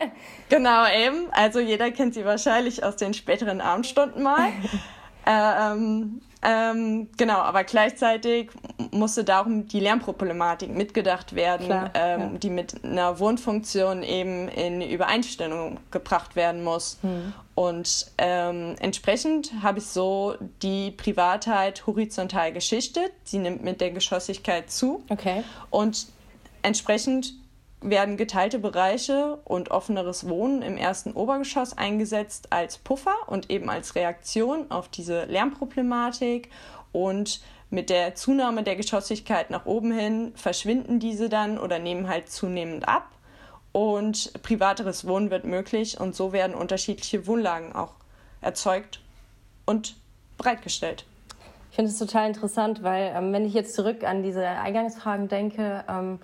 genau, 0.48 0.86
eben. 0.86 1.26
Also 1.32 1.60
jeder 1.60 1.90
kennt 1.90 2.14
sie 2.14 2.24
wahrscheinlich 2.24 2.82
aus 2.82 2.96
den 2.96 3.12
späteren 3.12 3.60
Abendstunden 3.60 4.22
mal. 4.22 4.48
ähm, 5.28 6.20
ähm, 6.40 7.08
genau, 7.16 7.38
aber 7.38 7.64
gleichzeitig 7.64 8.50
musste 8.92 9.24
darum 9.24 9.66
die 9.66 9.80
Lärmproblematik 9.80 10.70
mitgedacht 10.70 11.34
werden, 11.34 11.66
Klar, 11.66 11.90
ähm, 11.94 12.20
ja. 12.20 12.28
die 12.38 12.50
mit 12.50 12.84
einer 12.84 13.18
Wohnfunktion 13.18 14.02
eben 14.04 14.48
in 14.48 14.80
Übereinstimmung 14.80 15.80
gebracht 15.90 16.36
werden 16.36 16.62
muss. 16.62 16.98
Mhm. 17.02 17.32
Und 17.56 18.06
ähm, 18.18 18.76
entsprechend 18.78 19.52
habe 19.62 19.80
ich 19.80 19.86
so 19.86 20.36
die 20.62 20.92
Privatheit 20.92 21.86
horizontal 21.88 22.52
geschichtet. 22.52 23.10
Sie 23.24 23.38
nimmt 23.38 23.64
mit 23.64 23.80
der 23.80 23.90
Geschossigkeit 23.90 24.70
zu. 24.70 25.02
Okay. 25.08 25.42
Und 25.70 26.06
entsprechend 26.62 27.34
werden 27.80 28.16
geteilte 28.16 28.58
Bereiche 28.58 29.38
und 29.44 29.70
offeneres 29.70 30.28
Wohnen 30.28 30.62
im 30.62 30.76
ersten 30.76 31.12
Obergeschoss 31.12 31.76
eingesetzt 31.78 32.48
als 32.50 32.78
Puffer 32.78 33.14
und 33.26 33.50
eben 33.50 33.70
als 33.70 33.94
Reaktion 33.94 34.70
auf 34.70 34.88
diese 34.88 35.24
Lärmproblematik. 35.26 36.50
Und 36.90 37.40
mit 37.70 37.90
der 37.90 38.14
Zunahme 38.14 38.62
der 38.62 38.76
Geschossigkeit 38.76 39.50
nach 39.50 39.66
oben 39.66 39.92
hin 39.92 40.32
verschwinden 40.34 40.98
diese 40.98 41.28
dann 41.28 41.58
oder 41.58 41.78
nehmen 41.78 42.08
halt 42.08 42.30
zunehmend 42.30 42.88
ab. 42.88 43.10
Und 43.72 44.32
privateres 44.42 45.06
Wohnen 45.06 45.30
wird 45.30 45.44
möglich 45.44 46.00
und 46.00 46.16
so 46.16 46.32
werden 46.32 46.54
unterschiedliche 46.54 47.26
Wohnlagen 47.26 47.74
auch 47.74 47.92
erzeugt 48.40 49.00
und 49.66 49.94
bereitgestellt. 50.36 51.04
Ich 51.70 51.76
finde 51.76 51.90
es 51.90 51.98
total 51.98 52.26
interessant, 52.26 52.82
weil 52.82 53.12
ähm, 53.14 53.32
wenn 53.32 53.44
ich 53.44 53.52
jetzt 53.52 53.74
zurück 53.74 54.02
an 54.02 54.22
diese 54.22 54.44
Eingangsfragen 54.44 55.28
denke, 55.28 55.84
ähm, 55.88 56.18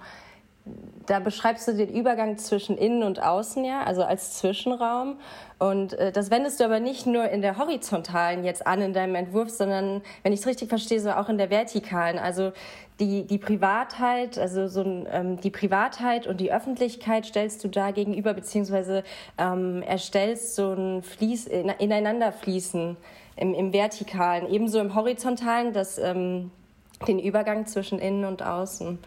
da 1.07 1.19
beschreibst 1.19 1.69
du 1.69 1.75
den 1.75 1.91
Übergang 1.91 2.39
zwischen 2.39 2.79
innen 2.79 3.03
und 3.03 3.23
außen 3.23 3.65
ja, 3.65 3.83
also 3.83 4.03
als 4.03 4.39
Zwischenraum. 4.39 5.19
Und 5.59 5.93
äh, 5.93 6.11
das 6.11 6.31
wendest 6.31 6.59
du 6.59 6.65
aber 6.65 6.81
nicht 6.81 7.07
nur 7.07 7.29
in 7.29 7.43
der 7.43 7.59
horizontalen 7.59 8.45
jetzt 8.45 8.67
an 8.67 8.81
in 8.81 8.95
deinem 8.95 9.15
Entwurf, 9.15 9.51
sondern, 9.51 10.01
wenn 10.23 10.33
ich 10.33 10.41
es 10.41 10.47
richtig 10.47 10.71
verstehe, 10.71 11.01
so 11.01 11.11
auch 11.11 11.29
in 11.29 11.37
der 11.37 11.51
vertikalen. 11.51 12.19
Also 12.19 12.53
die, 12.99 13.27
die 13.27 13.37
Privatheit, 13.37 14.39
also 14.39 14.67
so 14.67 14.83
ähm, 14.83 15.39
die 15.39 15.51
Privatheit 15.51 16.27
und 16.27 16.41
die 16.41 16.51
Öffentlichkeit 16.51 17.27
stellst 17.27 17.63
du 17.63 17.69
da 17.69 17.91
gegenüber, 17.91 18.33
beziehungsweise 18.33 19.05
ähm, 19.37 19.83
erstellst 19.83 20.55
so 20.55 20.73
ein 20.73 21.03
Fließ, 21.03 21.47
in, 21.47 21.69
ineinanderfließen 21.69 22.97
im, 23.37 23.55
im 23.55 23.73
Vertikalen, 23.75 24.49
ebenso 24.49 24.79
im 24.79 24.95
Horizontalen, 24.95 25.75
das, 25.75 25.99
ähm, 25.99 26.51
den 27.07 27.19
Übergang 27.19 27.67
zwischen 27.67 27.99
innen 27.99 28.25
und 28.25 28.43
außen. 28.43 28.99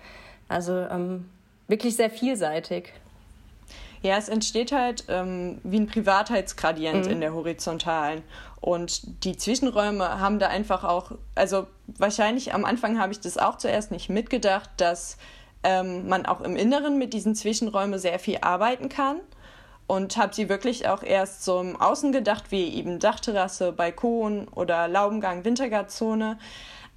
Also 0.50 0.74
ähm, 0.74 1.26
wirklich 1.68 1.96
sehr 1.96 2.10
vielseitig. 2.10 2.94
Ja, 4.02 4.18
es 4.18 4.30
entsteht 4.30 4.72
halt 4.72 5.06
ähm, 5.10 5.60
wie 5.64 5.80
ein 5.80 5.88
Privatheitsgradient 5.88 7.06
mhm. 7.06 7.12
in 7.12 7.22
der 7.22 7.34
horizontalen. 7.34 8.24
Und 8.62 9.24
die 9.24 9.38
Zwischenräume 9.38 10.20
haben 10.20 10.40
da 10.40 10.48
einfach 10.48 10.84
auch, 10.84 11.12
also 11.36 11.68
wahrscheinlich 11.86 12.54
am 12.54 12.66
Anfang 12.66 13.00
habe 13.00 13.12
ich 13.12 13.20
das 13.20 13.38
auch 13.38 13.58
zuerst 13.58 13.92
nicht 13.92 14.10
mitgedacht, 14.10 14.70
dass 14.78 15.18
ähm, 15.64 16.08
man 16.08 16.26
auch 16.26 16.42
im 16.42 16.56
Inneren 16.56 16.98
mit 16.98 17.14
diesen 17.14 17.36
Zwischenräumen 17.36 18.00
sehr 18.00 18.20
viel 18.20 18.40
arbeiten 18.42 18.90
kann. 18.90 19.20
Und 19.88 20.18
habe 20.18 20.36
sie 20.36 20.50
wirklich 20.50 20.90
auch 20.90 21.02
erst 21.02 21.46
so 21.46 21.62
im 21.62 21.80
Außen 21.80 22.12
gedacht, 22.12 22.52
wie 22.52 22.68
eben 22.76 23.00
Dachterrasse, 23.00 23.72
Balkon 23.72 24.50
oder 24.50 24.90
Laubengang, 24.90 25.46
Wintergartzone. 25.46 26.38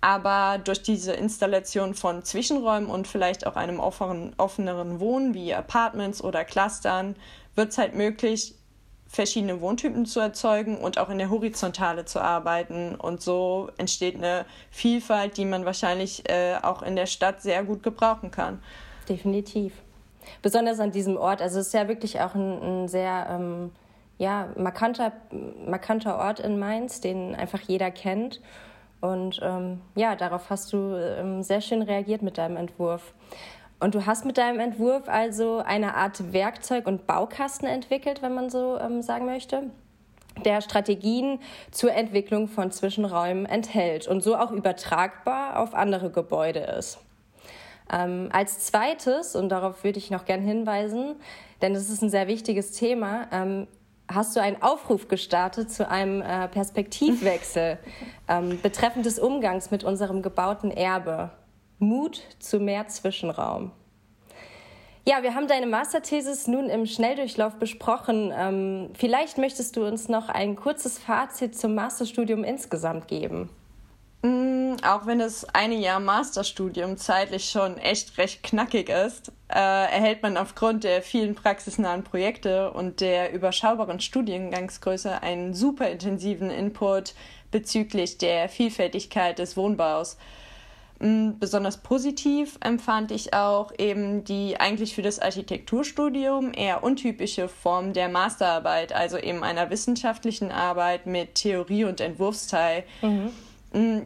Aber 0.00 0.58
durch 0.58 0.82
diese 0.82 1.12
Installation 1.12 1.94
von 1.94 2.22
Zwischenräumen 2.22 2.88
und 2.88 3.06
vielleicht 3.06 3.46
auch 3.46 3.56
einem 3.56 3.80
offenen, 3.80 4.32
offeneren 4.38 4.98
Wohnen 4.98 5.34
wie 5.34 5.54
Apartments 5.54 6.24
oder 6.24 6.44
Clustern 6.44 7.16
wird 7.54 7.70
es 7.70 7.78
halt 7.78 7.94
möglich, 7.94 8.54
verschiedene 9.06 9.60
Wohntypen 9.60 10.06
zu 10.06 10.20
erzeugen 10.20 10.78
und 10.78 10.98
auch 10.98 11.10
in 11.10 11.18
der 11.18 11.30
Horizontale 11.30 12.04
zu 12.04 12.20
arbeiten. 12.20 12.94
Und 12.94 13.20
so 13.20 13.68
entsteht 13.76 14.16
eine 14.16 14.46
Vielfalt, 14.70 15.36
die 15.36 15.44
man 15.44 15.64
wahrscheinlich 15.64 16.28
äh, 16.30 16.54
auch 16.62 16.82
in 16.82 16.94
der 16.94 17.06
Stadt 17.06 17.42
sehr 17.42 17.64
gut 17.64 17.82
gebrauchen 17.82 18.30
kann. 18.30 18.62
Definitiv. 19.08 19.72
Besonders 20.42 20.78
an 20.78 20.92
diesem 20.92 21.16
Ort. 21.16 21.42
Also 21.42 21.58
es 21.58 21.68
ist 21.68 21.74
ja 21.74 21.88
wirklich 21.88 22.20
auch 22.20 22.34
ein, 22.34 22.84
ein 22.84 22.88
sehr 22.88 23.26
ähm, 23.30 23.72
ja, 24.18 24.48
markanter, 24.56 25.12
markanter 25.66 26.18
Ort 26.18 26.38
in 26.38 26.58
Mainz, 26.58 27.00
den 27.00 27.34
einfach 27.34 27.60
jeder 27.60 27.90
kennt. 27.90 28.40
Und 29.00 29.40
ähm, 29.42 29.80
ja, 29.94 30.14
darauf 30.14 30.50
hast 30.50 30.72
du 30.72 30.94
ähm, 30.96 31.42
sehr 31.42 31.60
schön 31.60 31.82
reagiert 31.82 32.22
mit 32.22 32.38
deinem 32.38 32.56
Entwurf. 32.56 33.14
Und 33.78 33.94
du 33.94 34.04
hast 34.04 34.26
mit 34.26 34.36
deinem 34.36 34.60
Entwurf 34.60 35.08
also 35.08 35.62
eine 35.64 35.94
Art 35.94 36.32
Werkzeug- 36.32 36.86
und 36.86 37.06
Baukasten 37.06 37.66
entwickelt, 37.66 38.20
wenn 38.20 38.34
man 38.34 38.50
so 38.50 38.78
ähm, 38.78 39.00
sagen 39.00 39.24
möchte, 39.24 39.70
der 40.44 40.60
Strategien 40.60 41.40
zur 41.70 41.92
Entwicklung 41.92 42.48
von 42.48 42.70
Zwischenräumen 42.70 43.46
enthält 43.46 44.06
und 44.06 44.22
so 44.22 44.36
auch 44.36 44.52
übertragbar 44.52 45.58
auf 45.58 45.74
andere 45.74 46.10
Gebäude 46.10 46.60
ist. 46.60 46.98
Ähm, 47.92 48.28
als 48.32 48.60
zweites, 48.60 49.34
und 49.34 49.48
darauf 49.48 49.82
würde 49.82 49.98
ich 49.98 50.10
noch 50.10 50.24
gern 50.24 50.42
hinweisen, 50.42 51.16
denn 51.62 51.74
das 51.74 51.88
ist 51.88 52.02
ein 52.02 52.10
sehr 52.10 52.28
wichtiges 52.28 52.72
Thema, 52.72 53.26
ähm, 53.32 53.66
hast 54.12 54.36
du 54.36 54.40
einen 54.40 54.60
Aufruf 54.62 55.08
gestartet 55.08 55.70
zu 55.70 55.88
einem 55.88 56.20
äh, 56.22 56.48
Perspektivwechsel 56.48 57.78
ähm, 58.28 58.60
betreffend 58.62 59.06
des 59.06 59.18
Umgangs 59.18 59.70
mit 59.70 59.84
unserem 59.84 60.22
gebauten 60.22 60.70
Erbe. 60.70 61.30
Mut 61.78 62.22
zu 62.38 62.60
mehr 62.60 62.88
Zwischenraum. 62.88 63.72
Ja, 65.06 65.22
wir 65.22 65.34
haben 65.34 65.48
deine 65.48 65.66
Masterthesis 65.66 66.46
nun 66.46 66.68
im 66.68 66.84
Schnelldurchlauf 66.84 67.56
besprochen. 67.56 68.32
Ähm, 68.36 68.90
vielleicht 68.94 69.38
möchtest 69.38 69.76
du 69.76 69.86
uns 69.86 70.08
noch 70.08 70.28
ein 70.28 70.56
kurzes 70.56 70.98
Fazit 70.98 71.56
zum 71.56 71.74
Masterstudium 71.74 72.44
insgesamt 72.44 73.08
geben. 73.08 73.48
Mm, 74.22 74.76
auch 74.82 75.06
wenn 75.06 75.18
das 75.18 75.46
eine 75.54 75.76
Jahr 75.76 75.98
Masterstudium 75.98 76.98
zeitlich 76.98 77.48
schon 77.48 77.78
echt 77.78 78.18
recht 78.18 78.42
knackig 78.42 78.90
ist, 78.90 79.32
äh, 79.48 79.54
erhält 79.54 80.22
man 80.22 80.36
aufgrund 80.36 80.84
der 80.84 81.00
vielen 81.00 81.34
praxisnahen 81.34 82.04
Projekte 82.04 82.70
und 82.72 83.00
der 83.00 83.32
überschaubaren 83.32 84.00
Studiengangsgröße 84.00 85.22
einen 85.22 85.54
super 85.54 85.88
intensiven 85.88 86.50
Input 86.50 87.14
bezüglich 87.50 88.18
der 88.18 88.50
Vielfältigkeit 88.50 89.38
des 89.38 89.56
Wohnbaus. 89.56 90.18
Mm, 90.98 91.38
besonders 91.40 91.78
positiv 91.78 92.58
empfand 92.60 93.12
ich 93.12 93.32
auch 93.32 93.72
eben 93.78 94.22
die 94.24 94.60
eigentlich 94.60 94.94
für 94.94 95.00
das 95.00 95.18
Architekturstudium 95.18 96.52
eher 96.52 96.84
untypische 96.84 97.48
Form 97.48 97.94
der 97.94 98.10
Masterarbeit, 98.10 98.92
also 98.92 99.16
eben 99.16 99.42
einer 99.42 99.70
wissenschaftlichen 99.70 100.52
Arbeit 100.52 101.06
mit 101.06 101.36
Theorie 101.36 101.84
und 101.84 102.02
Entwurfsteil. 102.02 102.84
Mhm. 103.00 103.30
Mm, 103.72 104.00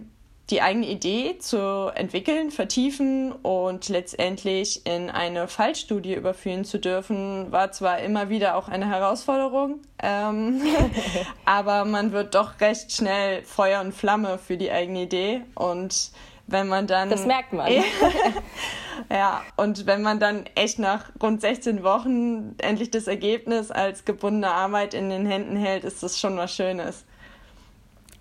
die 0.51 0.61
eigene 0.61 0.87
Idee 0.87 1.39
zu 1.39 1.91
entwickeln, 1.95 2.51
vertiefen 2.51 3.33
und 3.33 3.89
letztendlich 3.89 4.85
in 4.87 5.09
eine 5.09 5.49
Fallstudie 5.49 6.15
überführen 6.15 6.65
zu 6.65 6.79
dürfen, 6.79 7.51
war 7.51 7.73
zwar 7.73 8.01
immer 8.01 8.29
wieder 8.29 8.57
auch 8.57 8.69
eine 8.69 8.87
Herausforderung, 8.87 9.81
ähm, 10.03 10.61
aber 11.47 11.87
man 11.87 12.13
wird 12.13 12.35
doch 12.35 12.61
recht 12.61 12.93
schnell 12.93 13.43
Feuer 13.43 13.81
und 13.81 13.95
Flamme 13.95 14.37
für 14.37 14.59
die 14.59 14.71
eigene 14.71 15.03
Idee 15.05 15.41
und 15.55 16.11
wenn 16.47 16.69
man 16.69 16.87
dann. 16.87 17.09
Das 17.09 17.25
merkt 17.25 17.55
man. 17.55 17.73
ja, 19.11 19.43
und 19.57 19.87
wenn 19.87 20.03
man 20.03 20.21
dann 20.21 20.45
echt 20.55 20.79
nach 20.79 21.11
rund 21.23 21.41
16 21.41 21.83
Wochen 21.83 22.55
endlich 22.59 22.91
das 22.91 23.07
Ergebnis 23.07 23.71
als 23.71 24.05
gebundene 24.05 24.51
Arbeit 24.51 24.93
in 24.93 25.09
den 25.09 25.25
Händen 25.25 25.57
hält, 25.57 25.85
ist 25.85 26.03
das 26.03 26.21
schon 26.21 26.37
was 26.37 26.55
Schönes. 26.55 27.07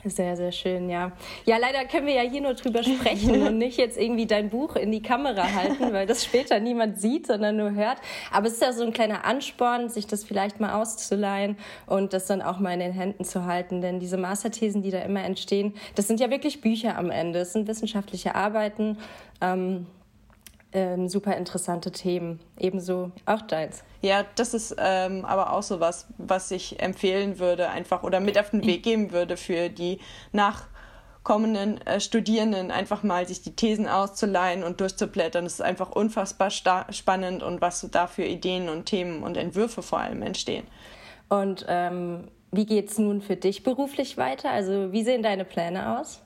Sehr, 0.05 0.36
sehr 0.36 0.51
schön, 0.51 0.89
ja. 0.89 1.13
Ja, 1.45 1.57
leider 1.57 1.86
können 1.86 2.07
wir 2.07 2.13
ja 2.13 2.29
hier 2.29 2.41
nur 2.41 2.55
drüber 2.55 2.83
sprechen 2.83 3.41
und 3.48 3.57
nicht 3.57 3.77
jetzt 3.77 3.98
irgendwie 3.98 4.25
dein 4.25 4.50
Buch 4.50 4.75
in 4.75 4.91
die 4.91 5.01
Kamera 5.01 5.43
halten, 5.53 5.93
weil 5.93 6.05
das 6.05 6.25
später 6.25 6.60
niemand 6.60 7.00
sieht, 7.00 7.27
sondern 7.27 7.55
nur 7.55 7.74
hört. 7.74 8.00
Aber 8.31 8.48
es 8.48 8.53
ist 8.53 8.62
ja 8.62 8.74
so 8.74 8.83
ein 8.83 8.91
kleiner 8.91 9.24
Ansporn, 9.24 9.89
sich 9.89 10.05
das 10.05 10.25
vielleicht 10.25 10.60
mal 10.60 10.74
auszuleihen 10.74 11.57
und 11.86 12.12
das 12.12 12.25
dann 12.25 12.41
auch 12.41 12.60
mal 12.60 12.74
in 12.74 12.81
den 12.81 12.91
Händen 12.91 13.24
zu 13.24 13.45
halten. 13.45 13.81
Denn 13.81 14.01
diese 14.01 14.17
Masterthesen, 14.17 14.81
die 14.81 14.91
da 14.91 15.00
immer 15.00 15.24
entstehen, 15.24 15.74
das 15.95 16.07
sind 16.07 16.19
ja 16.19 16.29
wirklich 16.29 16.60
Bücher 16.60 16.98
am 16.98 17.10
Ende. 17.10 17.39
Es 17.39 17.53
sind 17.53 17.67
wissenschaftliche 17.67 18.36
Arbeiten. 18.36 18.98
Ähm, 19.39 19.88
ähm, 20.74 21.08
super 21.08 21.38
interessante 21.38 21.92
Themen. 21.92 22.39
Ebenso 22.58 23.12
auch 23.25 23.42
deins. 23.42 23.84
Ja, 24.01 24.25
das 24.36 24.53
ist 24.53 24.75
ähm, 24.77 25.24
aber 25.24 25.53
auch 25.53 25.63
so 25.63 25.80
was, 25.80 26.08
was 26.18 26.51
ich 26.51 26.82
empfehlen 26.82 27.39
würde, 27.39 27.70
einfach 27.70 28.03
oder 28.03 28.20
mit 28.20 28.38
auf 28.39 28.50
den 28.50 28.65
Weg 28.65 28.84
geben 28.84 29.12
würde 29.12 29.38
für 29.38 29.70
die 29.70 30.00
nachkommenden 30.32 31.80
äh, 31.86 32.00
Studierenden, 32.00 32.72
einfach 32.72 33.03
mal 33.03 33.27
sich 33.27 33.42
die 33.42 33.56
Thesen 33.56 33.88
auszuleihen 33.88 34.63
und 34.63 34.82
durchzublättern. 34.82 35.46
Es 35.46 35.53
ist 35.53 35.62
einfach 35.62 35.92
unfassbar 35.92 36.50
spannend 36.50 37.44
und 37.44 37.62
was 37.62 37.88
da 37.92 38.08
für 38.08 38.25
Ideen 38.25 38.68
und 38.68 38.86
Themen 38.86 39.24
und 39.24 39.38
Entwürfe 39.38 39.84
vor 39.84 40.00
allem 40.00 40.24
entstehen. 40.24 40.65
Und 41.30 41.65
ähm, 41.70 42.30
wie 42.51 42.65
geht 42.65 42.89
es 42.89 42.98
nun 42.98 43.22
für 43.22 43.36
dich 43.36 43.63
beruflich 43.63 44.18
weiter? 44.18 44.50
Also, 44.51 44.92
wie 44.92 45.03
sehen 45.03 45.24
deine 45.24 45.46
Pläne 45.46 46.00
aus? 46.00 46.23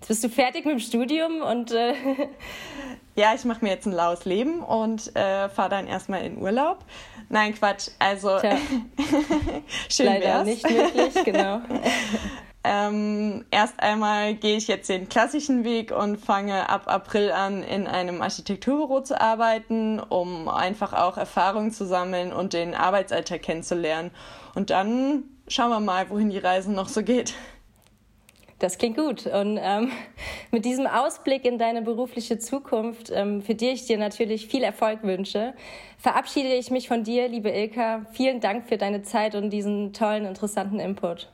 Jetzt 0.00 0.08
bist 0.08 0.24
du 0.24 0.28
fertig 0.28 0.64
mit 0.64 0.74
dem 0.74 0.80
Studium 0.80 1.42
und. 1.42 1.72
Äh 1.72 1.94
ja, 3.16 3.34
ich 3.34 3.44
mache 3.44 3.64
mir 3.64 3.70
jetzt 3.70 3.86
ein 3.86 3.92
laues 3.92 4.24
Leben 4.24 4.60
und 4.60 5.14
äh, 5.16 5.48
fahre 5.48 5.70
dann 5.70 5.86
erstmal 5.88 6.24
in 6.24 6.38
Urlaub. 6.38 6.78
Nein, 7.28 7.54
Quatsch. 7.54 7.88
Also 7.98 8.38
schön 9.90 10.06
Leider 10.06 10.24
wär's. 10.24 10.44
nicht 10.44 10.70
möglich, 10.70 11.24
genau. 11.24 11.60
ähm, 12.64 13.44
erst 13.50 13.80
einmal 13.80 14.34
gehe 14.34 14.56
ich 14.56 14.68
jetzt 14.68 14.88
den 14.88 15.08
klassischen 15.08 15.64
Weg 15.64 15.90
und 15.90 16.16
fange 16.18 16.68
ab 16.70 16.82
April 16.86 17.32
an, 17.32 17.64
in 17.64 17.88
einem 17.88 18.22
Architekturbüro 18.22 19.02
zu 19.02 19.20
arbeiten, 19.20 19.98
um 19.98 20.48
einfach 20.48 20.92
auch 20.92 21.18
Erfahrungen 21.18 21.72
zu 21.72 21.86
sammeln 21.86 22.32
und 22.32 22.52
den 22.52 22.74
Arbeitsalltag 22.74 23.42
kennenzulernen. 23.42 24.12
Und 24.54 24.70
dann 24.70 25.24
schauen 25.48 25.70
wir 25.70 25.80
mal, 25.80 26.08
wohin 26.08 26.30
die 26.30 26.38
Reise 26.38 26.70
noch 26.70 26.88
so 26.88 27.02
geht. 27.02 27.34
Das 28.58 28.78
klingt 28.78 28.96
gut. 28.96 29.26
Und 29.26 29.58
ähm, 29.60 29.92
mit 30.50 30.64
diesem 30.64 30.86
Ausblick 30.86 31.44
in 31.44 31.58
deine 31.58 31.82
berufliche 31.82 32.38
Zukunft, 32.38 33.10
ähm, 33.10 33.42
für 33.42 33.54
die 33.54 33.68
ich 33.68 33.86
dir 33.86 33.98
natürlich 33.98 34.48
viel 34.48 34.62
Erfolg 34.62 35.02
wünsche, 35.02 35.54
verabschiede 35.98 36.54
ich 36.54 36.70
mich 36.70 36.88
von 36.88 37.04
dir, 37.04 37.28
liebe 37.28 37.50
Ilka. 37.50 38.06
Vielen 38.12 38.40
Dank 38.40 38.68
für 38.68 38.76
deine 38.76 39.02
Zeit 39.02 39.34
und 39.34 39.50
diesen 39.50 39.92
tollen, 39.92 40.24
interessanten 40.24 40.80
Input. 40.80 41.30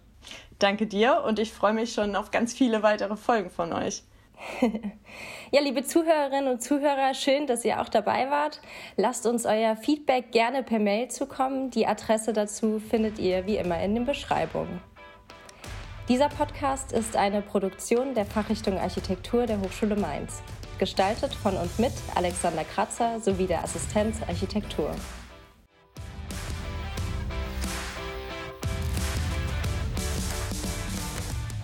Danke 0.59 0.87
dir 0.87 1.23
und 1.27 1.39
ich 1.39 1.53
freue 1.53 1.73
mich 1.73 1.93
schon 1.93 2.15
auf 2.17 2.31
ganz 2.31 2.55
viele 2.55 2.83
weitere 2.83 3.17
Folgen 3.17 3.51
von 3.51 3.73
euch. 3.73 4.03
ja, 5.51 5.61
liebe 5.61 5.85
Zuhörerinnen 5.85 6.49
und 6.49 6.63
Zuhörer, 6.63 7.15
schön, 7.15 7.47
dass 7.47 7.65
ihr 7.65 7.81
auch 7.81 7.89
dabei 7.89 8.31
wart. 8.31 8.61
Lasst 8.97 9.27
uns 9.27 9.47
euer 9.47 9.77
Feedback 9.77 10.33
gerne 10.33 10.63
per 10.63 10.79
Mail 10.79 11.09
zukommen. 11.09 11.71
Die 11.71 11.87
Adresse 11.87 12.33
dazu 12.33 12.79
findet 12.79 13.19
ihr 13.19 13.47
wie 13.47 13.57
immer 13.57 13.81
in 13.83 13.95
den 13.95 14.05
Beschreibungen. 14.05 14.81
Dieser 16.07 16.29
Podcast 16.29 16.93
ist 16.93 17.17
eine 17.17 17.41
Produktion 17.41 18.15
der 18.15 18.27
Fachrichtung 18.27 18.77
Architektur 18.79 19.47
der 19.47 19.59
Hochschule 19.59 19.97
Mainz, 19.97 20.43
gestaltet 20.79 21.35
von 21.35 21.57
und 21.57 21.79
mit 21.79 21.93
Alexander 22.15 22.63
Kratzer 22.63 23.21
sowie 23.21 23.47
der 23.47 23.65
Assistenz 23.65 24.19
Architektur. 24.29 24.95